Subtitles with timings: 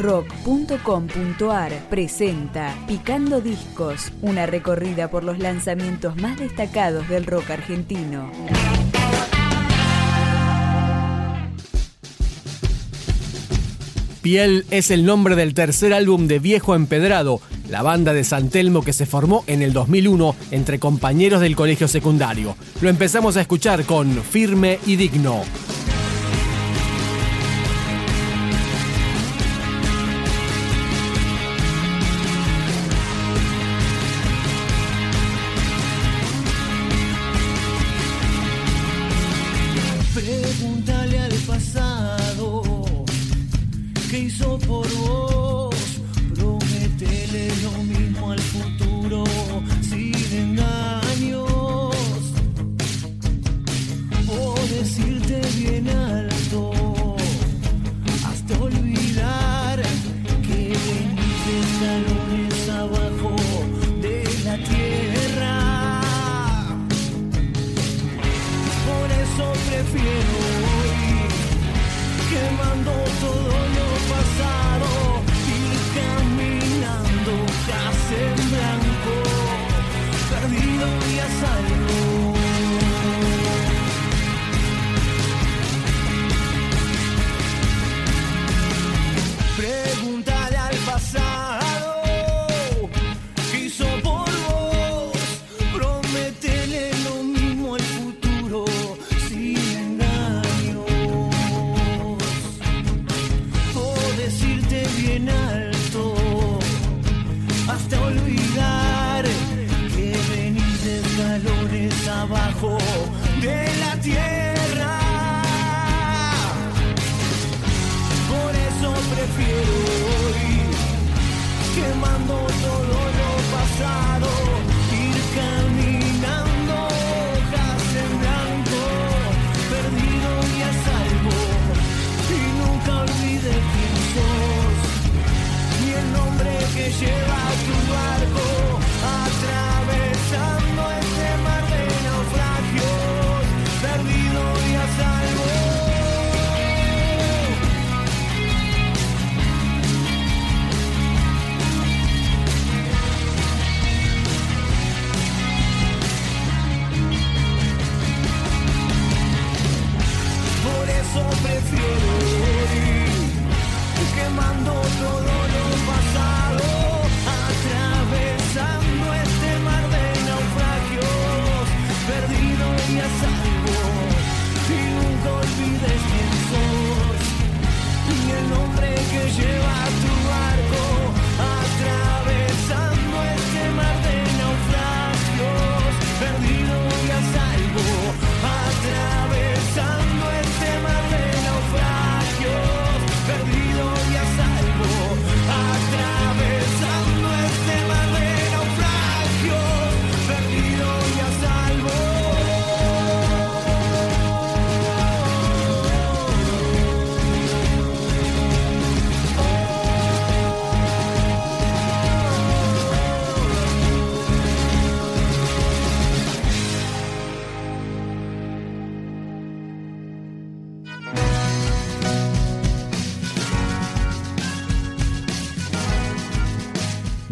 [0.00, 8.30] rock.com.ar presenta Picando Discos, una recorrida por los lanzamientos más destacados del rock argentino.
[14.22, 18.82] Piel es el nombre del tercer álbum de Viejo Empedrado, la banda de San Telmo
[18.82, 22.56] que se formó en el 2001 entre compañeros del colegio secundario.
[22.80, 25.42] Lo empezamos a escuchar con Firme y Digno.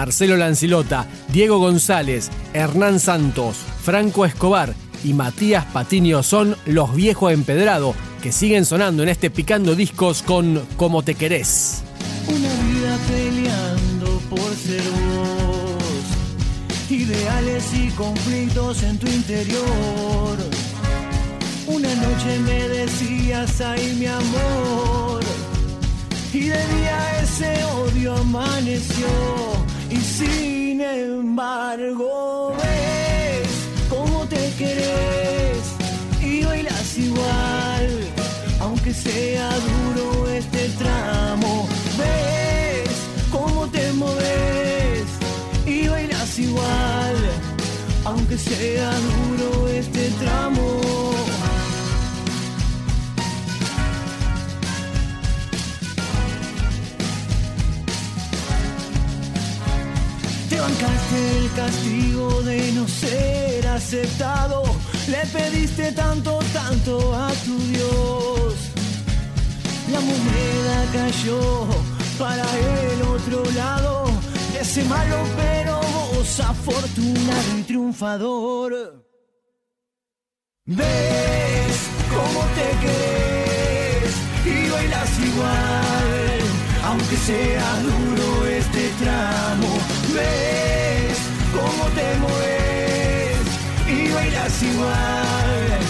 [0.00, 4.74] Marcelo Lancilota, Diego González, Hernán Santos, Franco Escobar
[5.04, 10.64] y Matías Patiño son los viejos empedrados que siguen sonando en este Picando Discos con
[10.78, 11.82] Como te querés.
[12.28, 20.38] Una vida peleando por ser vos, ideales y conflictos en tu interior.
[21.66, 25.20] Una noche me decías, ay mi amor,
[26.32, 29.59] y de día ese odio amaneció
[29.90, 33.48] y sin embargo ves
[33.88, 35.62] cómo te querés
[36.22, 37.88] y bailas igual,
[38.60, 41.68] aunque sea duro este tramo.
[41.98, 42.90] Ves
[43.30, 45.04] cómo te moves
[45.66, 47.16] y bailas igual,
[48.04, 50.69] aunque sea duro este tramo.
[61.56, 64.62] Castigo de no ser aceptado.
[65.08, 68.54] Le pediste tanto, tanto a tu Dios.
[69.92, 71.66] La moneda cayó,
[72.18, 74.00] para el otro lado
[74.60, 75.80] ese malo pero
[76.12, 78.72] vos afortunado y triunfador.
[80.66, 81.76] Ves
[82.14, 84.14] cómo te querés
[84.44, 86.40] y bailas igual,
[86.84, 89.68] aunque sea duro este tramo.
[94.62, 95.80] Igual,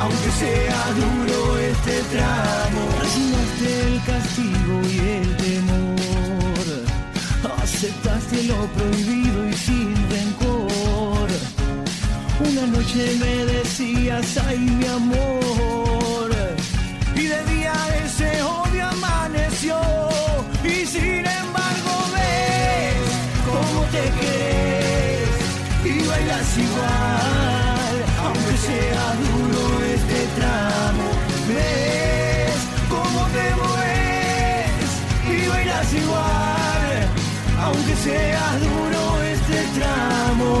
[0.00, 2.80] aunque sea duro este tramo.
[3.00, 6.66] Resignaste el castigo y el temor,
[7.62, 11.28] aceptaste lo prohibido y sin rencor.
[12.48, 16.30] Una noche me decías, ay mi amor,
[17.14, 17.74] y de día
[18.04, 19.78] ese odio amaneció,
[20.64, 23.02] y sin embargo ves
[23.46, 25.28] cómo te querés
[25.84, 27.29] y bailas igual,
[38.02, 40.52] sea duro este tramo.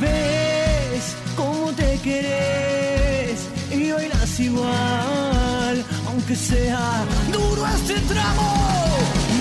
[0.00, 8.48] ves cómo te querés y bailas igual, aunque sea duro este tramo.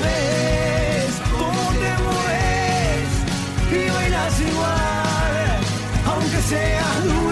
[0.01, 3.09] Ves cómo te mueves
[3.79, 5.59] y bailas igual,
[6.05, 7.22] aunque sea duro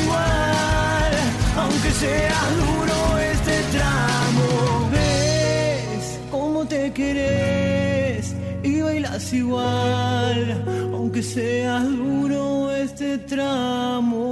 [0.00, 1.12] igual,
[1.56, 4.88] aunque sea duro este tramo.
[4.92, 14.27] Ves cómo te querés y bailas igual, aunque sea duro este tramo.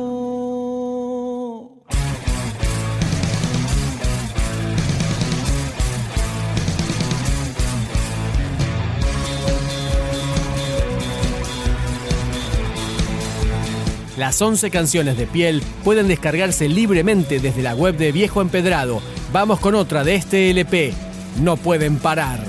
[14.16, 19.02] Las 11 canciones de piel pueden descargarse libremente desde la web de Viejo Empedrado.
[19.30, 20.94] Vamos con otra de este LP.
[21.42, 22.40] No pueden parar.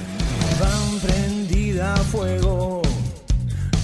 [0.62, 2.81] van prendida a fuego,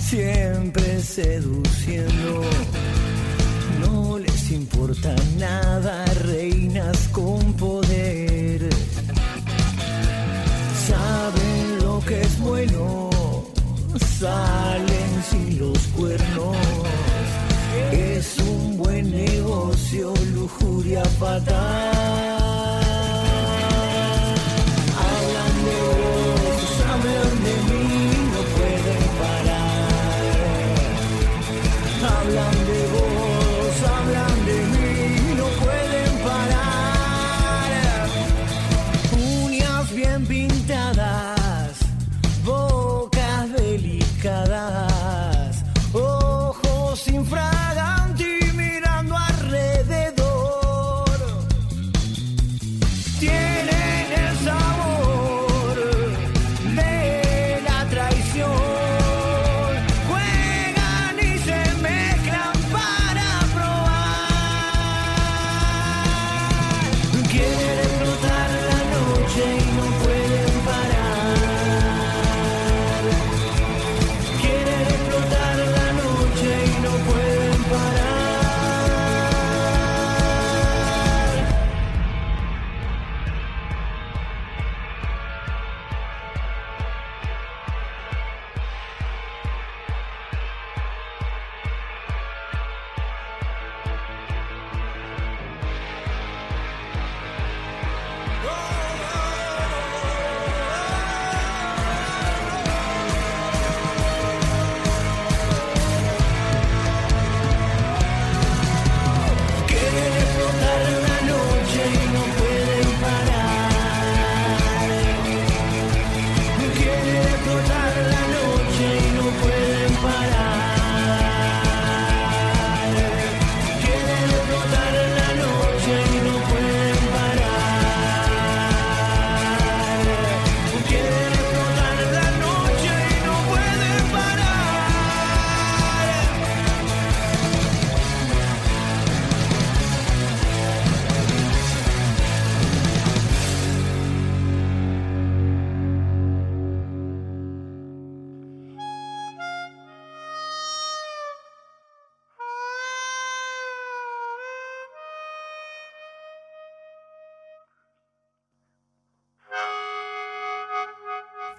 [0.01, 2.41] siempre seduciendo.
[3.81, 8.69] No les importa nada, reinas con poder.
[10.88, 13.09] Saben lo que es bueno,
[14.19, 16.56] salen sin los cuernos.
[17.91, 22.43] Es un buen negocio, lujuria fatal.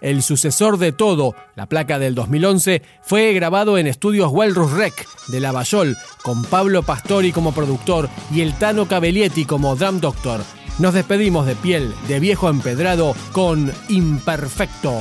[0.04, 5.40] El sucesor de todo, la placa del 2011, fue grabado en estudios Walrus Rec de
[5.40, 10.42] Lavallol, con Pablo Pastori como productor y el Tano Cabellietti como drum doctor.
[10.78, 14.92] Nos despedimos de piel de viejo empedrado con Imperfecto.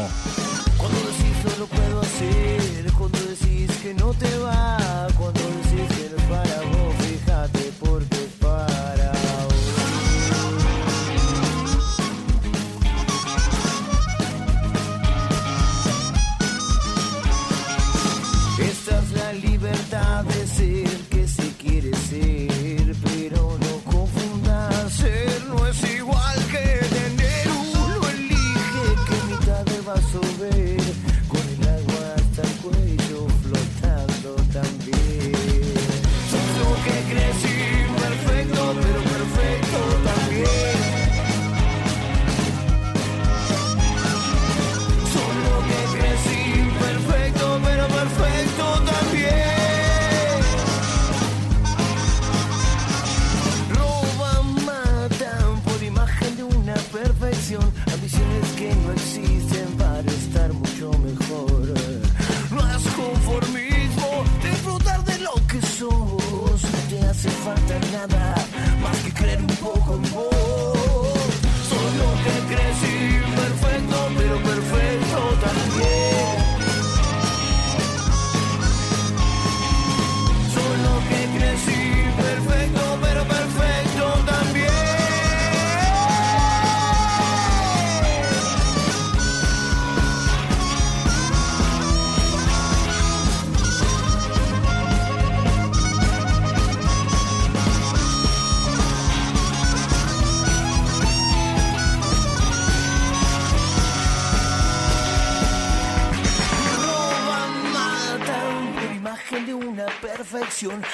[0.77, 4.82] Cuando decís no lo puedo hacer, cuando decís que no te va,
[19.91, 20.23] la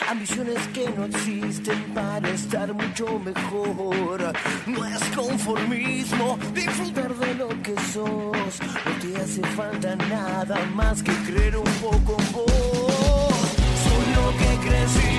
[0.07, 4.33] ambiciones que no existen para estar mucho mejor.
[4.65, 11.11] No es conformismo, disfrutar de lo que sos, no te hace falta nada más que
[11.27, 12.49] creer un poco en vos.
[13.83, 15.18] Solo que crecí